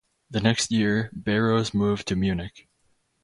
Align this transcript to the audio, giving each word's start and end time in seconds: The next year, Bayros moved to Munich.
The 0.31 0.41
next 0.41 0.71
year, 0.71 1.11
Bayros 1.15 1.75
moved 1.75 2.07
to 2.07 2.15
Munich. 2.15 2.67